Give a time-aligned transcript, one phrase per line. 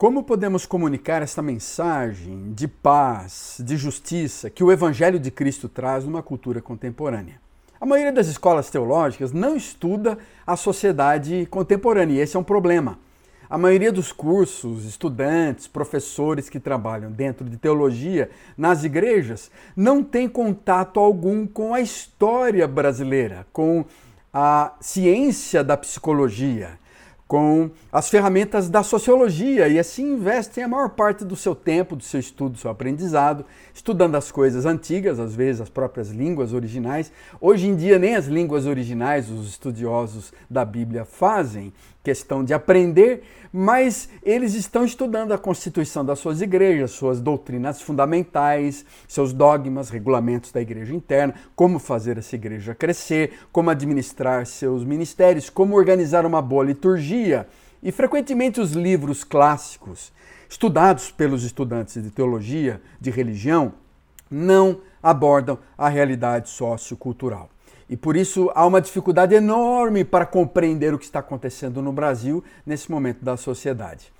[0.00, 6.06] Como podemos comunicar esta mensagem de paz, de justiça que o Evangelho de Cristo traz
[6.06, 7.38] numa cultura contemporânea?
[7.78, 12.98] A maioria das escolas teológicas não estuda a sociedade contemporânea e esse é um problema.
[13.48, 20.28] A maioria dos cursos, estudantes, professores que trabalham dentro de teologia nas igrejas não tem
[20.28, 23.84] contato algum com a história brasileira, com
[24.32, 26.78] a ciência da psicologia,
[27.26, 32.02] com as ferramentas da sociologia e assim investem a maior parte do seu tempo, do
[32.02, 37.12] seu estudo, do seu aprendizado, estudando as coisas antigas, às vezes as próprias línguas originais.
[37.40, 43.22] Hoje em dia, nem as línguas originais os estudiosos da Bíblia fazem questão de aprender,
[43.52, 50.52] mas eles estão estudando a constituição das suas igrejas, suas doutrinas fundamentais, seus dogmas, regulamentos
[50.52, 56.40] da igreja interna, como fazer essa igreja crescer, como administrar seus ministérios, como organizar uma
[56.40, 57.46] boa liturgia.
[57.82, 60.12] E frequentemente os livros clássicos,
[60.48, 63.72] estudados pelos estudantes de teologia, de religião,
[64.30, 67.50] não abordam a realidade sociocultural.
[67.90, 72.42] E por isso há uma dificuldade enorme para compreender o que está acontecendo no Brasil
[72.64, 74.12] nesse momento da sociedade.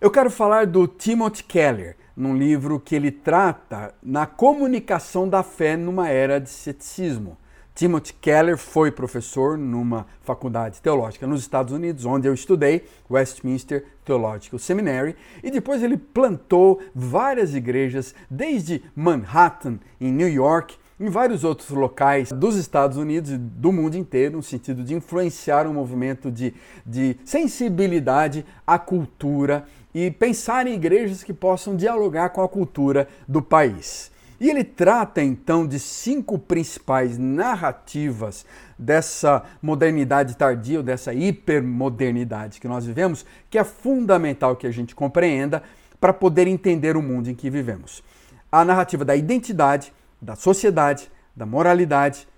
[0.00, 5.76] Eu quero falar do Timothy Keller, num livro que ele trata na comunicação da fé
[5.76, 7.36] numa era de ceticismo.
[7.74, 14.58] Timothy Keller foi professor numa faculdade teológica nos Estados Unidos, onde eu estudei, Westminster Theological
[14.58, 21.70] Seminary, e depois ele plantou várias igrejas, desde Manhattan, em New York, em vários outros
[21.70, 26.54] locais dos Estados Unidos e do mundo inteiro, no sentido de influenciar um movimento de,
[26.86, 33.42] de sensibilidade à cultura e pensar em igrejas que possam dialogar com a cultura do
[33.42, 34.12] país.
[34.40, 38.46] E ele trata então de cinco principais narrativas
[38.78, 45.64] dessa modernidade tardia, dessa hipermodernidade que nós vivemos, que é fundamental que a gente compreenda
[46.00, 48.04] para poder entender o mundo em que vivemos.
[48.50, 52.28] A narrativa da identidade, da sociedade, da moralidade,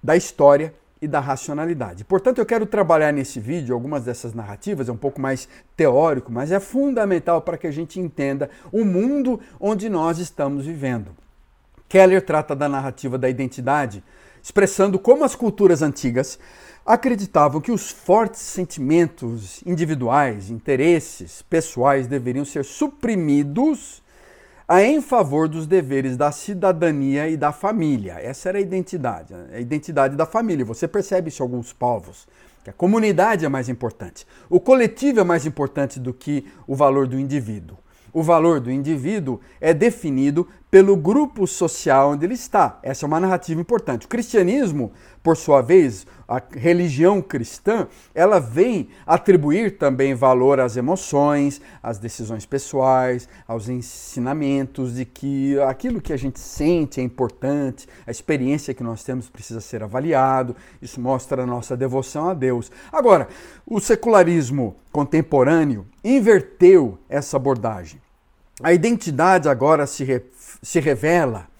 [0.00, 2.04] da história e da racionalidade.
[2.04, 6.52] Portanto, eu quero trabalhar nesse vídeo algumas dessas narrativas, é um pouco mais teórico, mas
[6.52, 11.10] é fundamental para que a gente entenda o mundo onde nós estamos vivendo.
[11.88, 14.02] Keller trata da narrativa da identidade,
[14.40, 16.38] expressando como as culturas antigas
[16.86, 24.01] acreditavam que os fortes sentimentos individuais, interesses pessoais deveriam ser suprimidos
[24.80, 28.14] em favor dos deveres da cidadania e da família.
[28.14, 30.64] Essa era a identidade, a identidade da família.
[30.64, 32.26] Você percebe isso em alguns povos,
[32.64, 34.26] que a comunidade é mais importante.
[34.48, 37.76] O coletivo é mais importante do que o valor do indivíduo.
[38.12, 42.78] O valor do indivíduo é definido pelo grupo social onde ele está.
[42.82, 44.06] Essa é uma narrativa importante.
[44.06, 44.90] O cristianismo,
[45.22, 52.46] por sua vez, a religião cristã, ela vem atribuir também valor às emoções, às decisões
[52.46, 58.82] pessoais, aos ensinamentos de que aquilo que a gente sente é importante, a experiência que
[58.82, 60.56] nós temos precisa ser avaliado.
[60.80, 62.72] Isso mostra a nossa devoção a Deus.
[62.90, 63.28] Agora,
[63.66, 68.00] o secularismo contemporâneo inverteu essa abordagem.
[68.62, 70.22] A identidade agora se, re,
[70.62, 71.50] se revela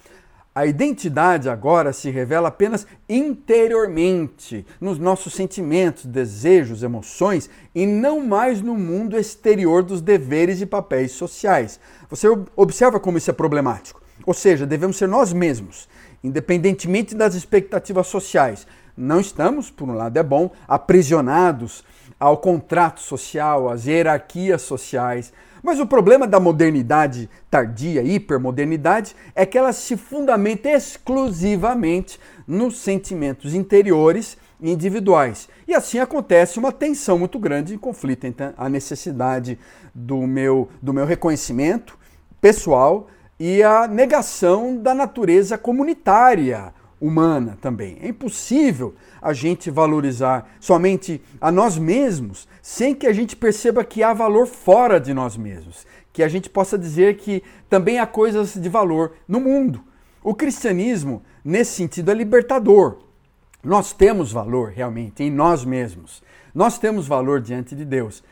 [0.54, 8.60] a identidade agora se revela apenas interiormente, nos nossos sentimentos, desejos, emoções e não mais
[8.60, 11.80] no mundo exterior dos deveres e papéis sociais.
[12.10, 14.02] Você observa como isso é problemático.
[14.26, 15.88] Ou seja, devemos ser nós mesmos,
[16.22, 18.66] independentemente das expectativas sociais.
[18.94, 21.82] Não estamos, por um lado é bom, aprisionados
[22.20, 25.32] ao contrato social, às hierarquias sociais,
[25.62, 33.54] mas o problema da modernidade tardia, hipermodernidade, é que ela se fundamenta exclusivamente nos sentimentos
[33.54, 35.48] interiores e individuais.
[35.68, 39.58] E assim acontece uma tensão muito grande em conflito entre a necessidade
[39.94, 41.98] do meu, do meu reconhecimento
[42.40, 43.08] pessoal
[43.38, 47.98] e a negação da natureza comunitária humana também.
[48.00, 54.04] É impossível a gente valorizar somente a nós mesmos sem que a gente perceba que
[54.04, 58.54] há valor fora de nós mesmos, que a gente possa dizer que também há coisas
[58.54, 59.82] de valor no mundo.
[60.22, 62.98] O cristianismo, nesse sentido, é libertador.
[63.64, 66.22] Nós temos valor realmente em nós mesmos.
[66.54, 68.22] Nós temos valor diante de Deus.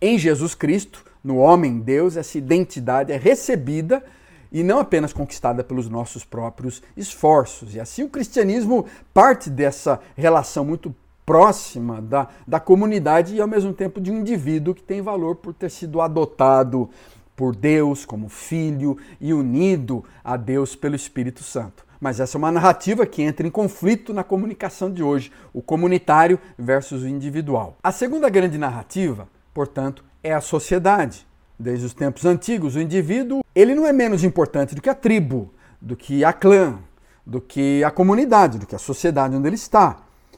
[0.00, 4.02] Em Jesus Cristo, no homem Deus, essa identidade é recebida
[4.50, 7.74] e não apenas conquistada pelos nossos próprios esforços.
[7.74, 13.74] E assim o cristianismo parte dessa relação muito próxima da, da comunidade e ao mesmo
[13.74, 16.88] tempo de um indivíduo que tem valor por ter sido adotado
[17.36, 21.86] por Deus como filho e unido a Deus pelo Espírito Santo.
[22.00, 26.40] Mas essa é uma narrativa que entra em conflito na comunicação de hoje, o comunitário
[26.58, 27.76] versus o individual.
[27.82, 31.27] A segunda grande narrativa, portanto, é a sociedade.
[31.58, 35.52] Desde os tempos antigos, o indivíduo, ele não é menos importante do que a tribo,
[35.80, 36.78] do que a clã,
[37.26, 39.96] do que a comunidade, do que a sociedade onde ele está.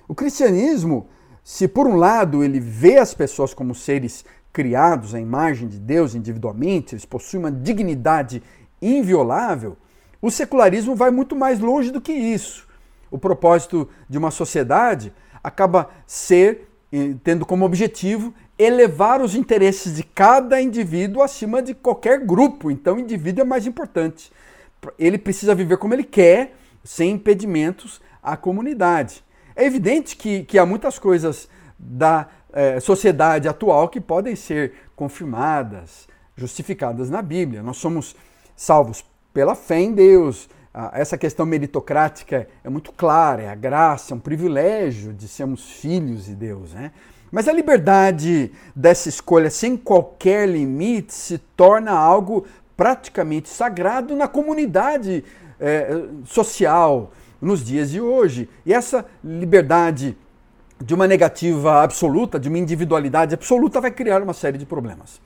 [0.09, 1.09] O cristianismo,
[1.45, 6.15] se por um lado ele vê as pessoas como seres criados à imagem de Deus
[6.15, 8.43] individualmente, eles possuem uma dignidade
[8.81, 9.77] inviolável,
[10.23, 12.67] o secularismo vai muito mais longe do que isso.
[13.11, 15.13] O propósito de uma sociedade
[15.43, 16.69] acaba ser
[17.23, 22.71] tendo como objetivo elevar os interesses de cada indivíduo acima de qualquer grupo.
[22.71, 24.31] Então, o indivíduo é mais importante.
[24.99, 26.55] Ele precisa viver como ele quer,
[26.85, 29.25] sem impedimentos à comunidade.
[29.57, 31.49] É evidente que, que há muitas coisas
[31.79, 37.62] da é, sociedade atual que podem ser confirmadas, justificadas na Bíblia.
[37.62, 38.15] Nós somos
[38.55, 39.03] salvos
[39.33, 40.51] pela fé em Deus.
[40.93, 46.27] Essa questão meritocrática é muito clara, é a graça, é um privilégio de sermos filhos
[46.27, 46.75] de Deus.
[46.75, 46.93] Né?
[47.31, 52.47] Mas a liberdade dessa escolha sem qualquer limite se torna algo
[52.77, 55.25] praticamente sagrado na comunidade
[55.61, 58.49] é, social nos dias de hoje.
[58.65, 60.17] E essa liberdade
[60.82, 65.21] de uma negativa absoluta, de uma individualidade absoluta, vai criar uma série de problemas.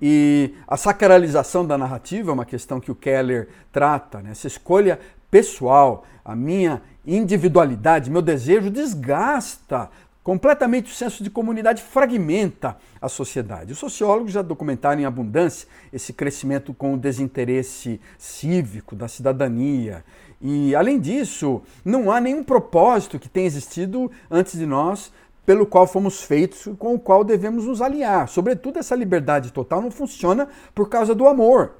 [0.00, 4.32] E a sacralização da narrativa é uma questão que o Keller trata, né?
[4.32, 4.98] essa escolha
[5.30, 9.88] pessoal, a minha individualidade, meu desejo desgasta
[10.22, 13.72] completamente o senso de comunidade, fragmenta a sociedade.
[13.72, 20.04] Os sociólogos já documentaram em abundância esse crescimento com o desinteresse cívico, da cidadania.
[20.40, 25.12] E, além disso, não há nenhum propósito que tenha existido antes de nós
[25.44, 28.28] pelo qual fomos feitos, com o qual devemos nos alinhar.
[28.28, 31.72] Sobretudo, essa liberdade total não funciona por causa do amor.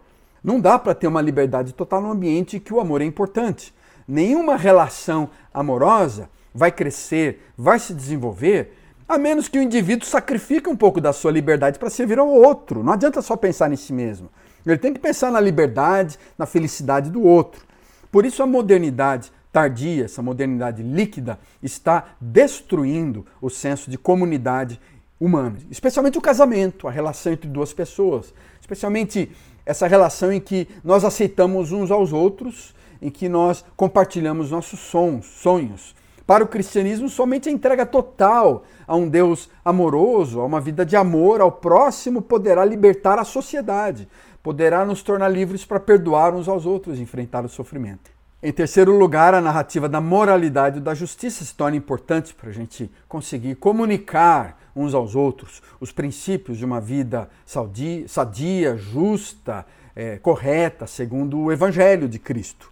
[0.42, 3.72] Não dá para ter uma liberdade total num ambiente que o amor é importante.
[4.06, 8.76] Nenhuma relação amorosa vai crescer, vai se desenvolver,
[9.08, 12.82] a menos que o indivíduo sacrifique um pouco da sua liberdade para servir ao outro.
[12.82, 14.30] Não adianta só pensar em si mesmo.
[14.64, 17.64] Ele tem que pensar na liberdade, na felicidade do outro.
[18.10, 24.80] Por isso a modernidade tardia, essa modernidade líquida, está destruindo o senso de comunidade
[25.20, 29.30] humana, especialmente o casamento, a relação entre duas pessoas, especialmente
[29.64, 35.26] essa relação em que nós aceitamos uns aos outros, em que nós compartilhamos nossos sons,
[35.26, 35.94] sonhos.
[36.26, 40.96] Para o cristianismo, somente a entrega total a um Deus amoroso, a uma vida de
[40.96, 44.08] amor ao próximo, poderá libertar a sociedade,
[44.42, 48.10] poderá nos tornar livres para perdoar uns aos outros e enfrentar o sofrimento.
[48.44, 52.52] Em terceiro lugar, a narrativa da moralidade e da justiça se torna importante para a
[52.52, 59.64] gente conseguir comunicar uns aos outros os princípios de uma vida sadia, justa,
[59.94, 62.68] é, correta, segundo o Evangelho de Cristo.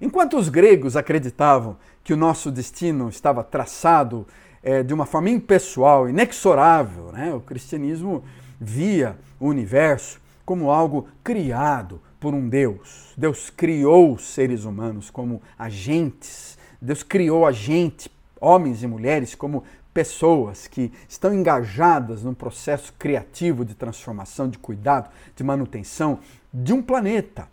[0.00, 1.76] Enquanto os gregos acreditavam
[2.10, 4.26] que o nosso destino estava traçado
[4.64, 7.32] é, de uma forma impessoal, inexorável, né?
[7.32, 8.24] o cristianismo
[8.60, 13.14] via o universo como algo criado por um Deus.
[13.16, 16.58] Deus criou os seres humanos como agentes.
[16.82, 18.10] Deus criou a gente,
[18.40, 19.62] homens e mulheres, como
[19.94, 26.18] pessoas que estão engajadas num processo criativo de transformação, de cuidado, de manutenção
[26.52, 27.46] de um planeta.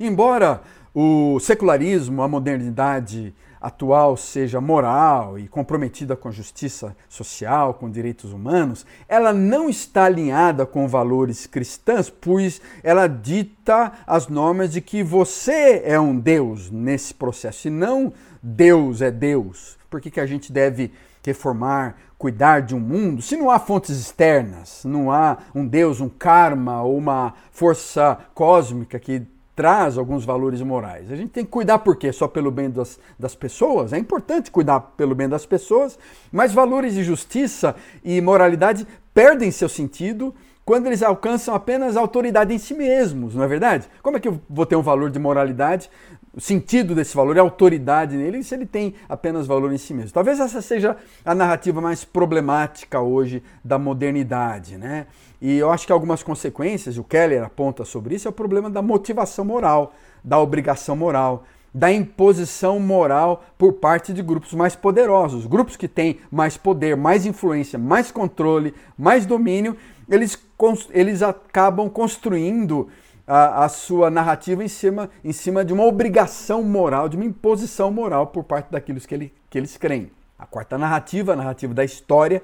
[0.00, 0.62] Embora
[0.94, 8.32] o secularismo, a modernidade atual seja moral e comprometida com a justiça social, com direitos
[8.32, 15.02] humanos, ela não está alinhada com valores cristãos, pois ela dita as normas de que
[15.02, 19.78] você é um Deus nesse processo e não Deus é Deus.
[19.88, 20.92] Por que, que a gente deve
[21.24, 26.08] reformar, cuidar de um mundo se não há fontes externas, não há um Deus, um
[26.08, 29.22] karma ou uma força cósmica que
[29.54, 31.10] traz alguns valores morais.
[31.10, 32.12] A gente tem que cuidar por quê?
[32.12, 33.92] Só pelo bem das, das pessoas?
[33.92, 35.98] É importante cuidar pelo bem das pessoas,
[36.30, 42.58] mas valores de justiça e moralidade perdem seu sentido quando eles alcançam apenas autoridade em
[42.58, 43.88] si mesmos, não é verdade?
[44.00, 45.90] Como é que eu vou ter um valor de moralidade?
[46.34, 50.12] O sentido desse valor é autoridade nele se ele tem apenas valor em si mesmo.
[50.12, 55.06] Talvez essa seja a narrativa mais problemática hoje da modernidade, né?
[55.42, 58.80] E eu acho que algumas consequências, o Keller aponta sobre isso, é o problema da
[58.80, 59.92] motivação moral,
[60.24, 65.44] da obrigação moral, da imposição moral por parte de grupos mais poderosos.
[65.44, 69.76] Grupos que têm mais poder, mais influência, mais controle, mais domínio,
[70.08, 70.38] eles,
[70.90, 72.88] eles acabam construindo
[73.26, 77.90] a, a, sua narrativa em cima, em cima de uma obrigação moral, de uma imposição
[77.90, 80.10] moral por parte daqueles que, ele, que eles creem.
[80.38, 82.42] A quarta narrativa, a narrativa da história,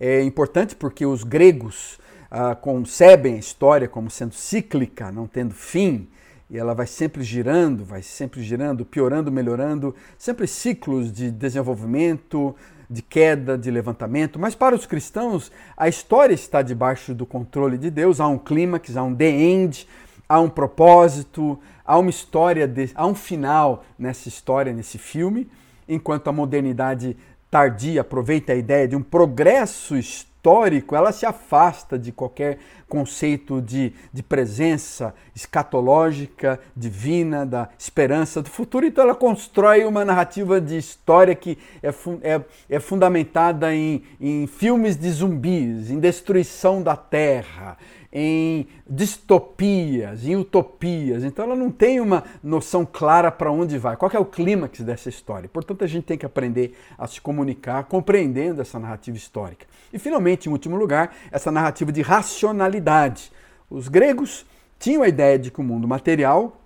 [0.00, 1.98] é importante porque os gregos
[2.30, 6.08] uh, concebem a história como sendo cíclica, não tendo fim,
[6.50, 12.54] e ela vai sempre girando, vai sempre girando, piorando, melhorando, sempre ciclos de desenvolvimento,
[12.88, 14.38] de queda, de levantamento.
[14.38, 18.96] Mas para os cristãos, a história está debaixo do controle de Deus, há um clímax,
[18.96, 19.86] há um the end,
[20.28, 25.48] há um propósito, há uma história, de, há um final nessa história, nesse filme,
[25.88, 27.16] enquanto a modernidade
[27.50, 33.92] tardia aproveita a ideia de um progresso histórico, ela se afasta de qualquer conceito de,
[34.12, 38.86] de presença escatológica, divina, da esperança do futuro.
[38.86, 41.88] Então ela constrói uma narrativa de história que é,
[42.22, 47.76] é, é fundamentada em, em filmes de zumbis, em destruição da terra,
[48.14, 51.24] em distopias, em utopias.
[51.24, 55.08] Então ela não tem uma noção clara para onde vai, qual é o clímax dessa
[55.08, 55.48] história.
[55.48, 59.66] Portanto, a gente tem que aprender a se comunicar compreendendo essa narrativa histórica.
[59.92, 63.32] E finalmente, em último lugar, essa narrativa de racionalidade.
[63.68, 64.46] Os gregos
[64.78, 66.60] tinham a ideia de que o mundo material,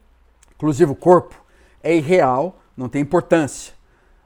[0.55, 1.43] inclusive o corpo,
[1.83, 3.78] é irreal, não tem importância.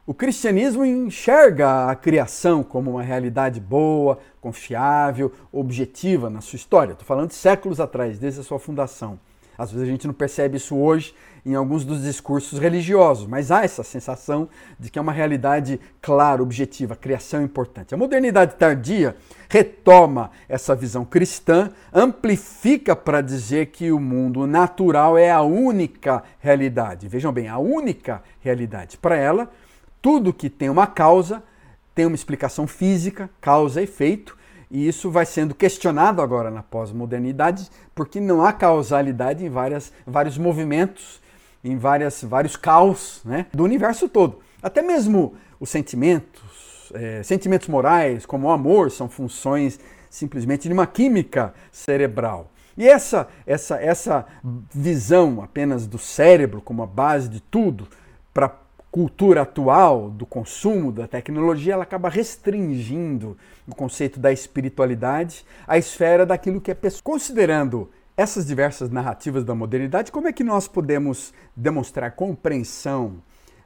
[0.04, 6.90] O cristianismo enxerga a criação como uma realidade boa, confiável, objetiva na sua história.
[6.90, 9.16] Estou falando de séculos atrás, desde a sua fundação.
[9.56, 11.14] Às vezes a gente não percebe isso hoje
[11.46, 16.42] em alguns dos discursos religiosos, mas há essa sensação de que é uma realidade clara,
[16.42, 17.94] objetiva, a criação é importante.
[17.94, 19.14] A modernidade tardia
[19.48, 27.06] retoma essa visão cristã, amplifica para dizer que o mundo natural é a única realidade.
[27.06, 28.98] Vejam bem, a única realidade.
[28.98, 29.48] Para ela,
[30.02, 31.42] tudo que tem uma causa
[31.94, 34.36] tem uma explicação física, causa e efeito,
[34.70, 40.38] e isso vai sendo questionado agora na pós-modernidade, porque não há causalidade em várias, vários
[40.38, 41.20] movimentos,
[41.62, 44.40] em várias, vários caos né, do universo todo.
[44.62, 49.78] Até mesmo os sentimentos, é, sentimentos morais, como o amor, são funções
[50.08, 52.50] simplesmente de uma química cerebral.
[52.76, 54.26] E essa, essa, essa
[54.74, 57.86] visão apenas do cérebro como a base de tudo,
[58.32, 58.48] para
[58.92, 66.26] cultura atual do consumo da tecnologia, ela acaba restringindo o conceito da espiritualidade à esfera
[66.26, 67.00] daquilo que é pessoa.
[67.02, 73.14] Considerando essas diversas narrativas da modernidade, como é que nós podemos demonstrar compreensão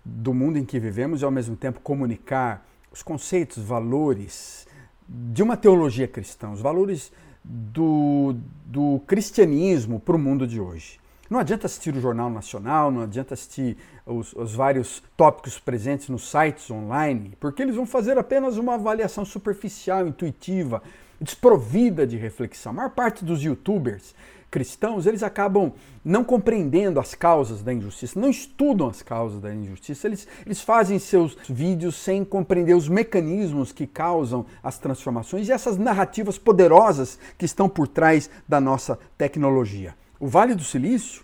[0.05, 4.65] do mundo em que vivemos e ao mesmo tempo comunicar os conceitos, valores
[5.09, 7.13] de uma teologia cristã, os valores
[7.45, 11.01] do, do cristianismo para o mundo de hoje?
[11.29, 16.31] Não adianta assistir o Jornal Nacional, não adianta assistir os, os, vários tópicos presentes nos
[16.31, 20.83] sites online, porque eles vão fazer apenas uma avaliação superficial, intuitiva,
[21.21, 22.71] desprovida de reflexão.
[22.71, 24.15] A maior parte dos youtubers
[24.51, 25.73] cristãos, eles acabam
[26.05, 30.99] não compreendendo as causas da injustiça, não estudam as causas da injustiça, eles, eles fazem
[31.01, 37.45] seus vídeos sem compreender os mecanismos que causam as transformações e essas narrativas poderosas que
[37.45, 39.95] estão por trás da nossa tecnologia.
[40.19, 41.23] O Vale do Silício,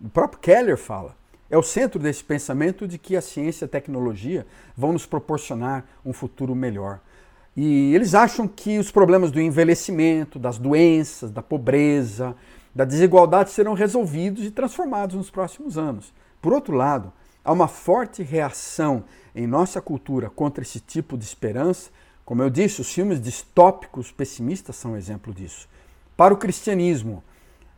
[0.00, 1.16] o próprio Keller fala,
[1.50, 5.84] é o centro desse pensamento de que a ciência e a tecnologia vão nos proporcionar
[6.04, 7.00] um futuro melhor.
[7.56, 12.34] E eles acham que os problemas do envelhecimento, das doenças, da pobreza,
[12.74, 16.14] da desigualdade serão resolvidos e transformados nos próximos anos.
[16.40, 17.12] Por outro lado,
[17.44, 21.90] há uma forte reação em nossa cultura contra esse tipo de esperança.
[22.24, 25.68] Como eu disse, os filmes distópicos pessimistas são um exemplo disso.
[26.16, 27.22] Para o cristianismo,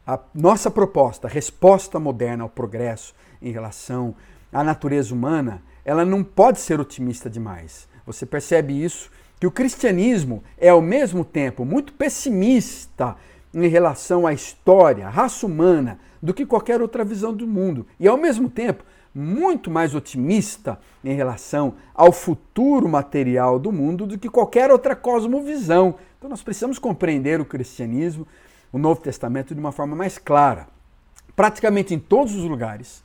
[0.07, 4.15] a nossa proposta, a resposta moderna ao progresso em relação
[4.53, 7.89] à natureza humana, ela não pode ser otimista demais.
[8.07, 9.11] Você percebe isso?
[9.41, 13.17] Que o cristianismo é ao mesmo tempo muito pessimista
[13.53, 17.87] em relação à história, à raça humana, do que qualquer outra visão do mundo.
[17.99, 18.85] E ao mesmo tempo
[19.15, 25.95] muito mais otimista em relação ao futuro material do mundo do que qualquer outra cosmovisão.
[26.19, 28.27] Então nós precisamos compreender o cristianismo
[28.75, 30.67] o Novo Testamento de uma forma mais clara.
[31.37, 33.05] Praticamente em todos os lugares,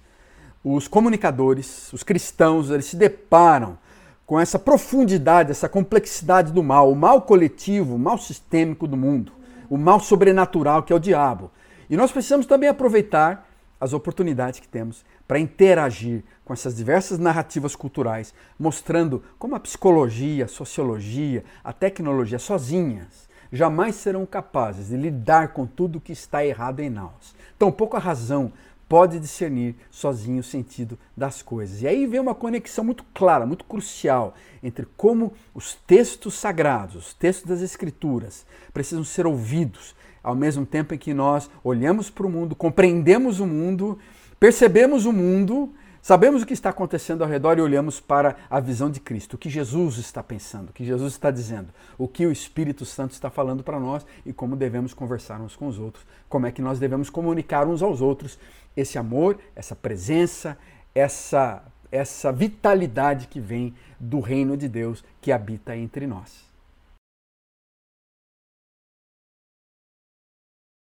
[0.63, 3.77] os comunicadores, os cristãos, eles se deparam
[4.25, 9.31] com essa profundidade, essa complexidade do mal, o mal coletivo, o mal sistêmico do mundo,
[9.69, 11.51] o mal sobrenatural que é o diabo.
[11.87, 13.47] E nós precisamos também aproveitar
[13.79, 20.45] as oportunidades que temos para interagir com essas diversas narrativas culturais, mostrando como a psicologia,
[20.45, 26.79] a sociologia, a tecnologia sozinhas jamais serão capazes de lidar com tudo que está errado
[26.79, 27.35] em nós.
[27.57, 28.53] Tampouco a razão
[28.89, 31.83] pode discernir sozinho o sentido das coisas.
[31.83, 37.13] E aí vem uma conexão muito clara, muito crucial entre como os textos sagrados, os
[37.13, 42.29] textos das Escrituras, precisam ser ouvidos, ao mesmo tempo em que nós olhamos para o
[42.29, 43.99] mundo, compreendemos o mundo,
[44.39, 48.89] percebemos o mundo, Sabemos o que está acontecendo ao redor e olhamos para a visão
[48.89, 52.31] de Cristo, o que Jesus está pensando, o que Jesus está dizendo, o que o
[52.31, 56.47] Espírito Santo está falando para nós e como devemos conversar uns com os outros, como
[56.47, 58.39] é que nós devemos comunicar uns aos outros
[58.75, 60.57] esse amor, essa presença,
[60.95, 66.48] essa, essa vitalidade que vem do reino de Deus que habita entre nós.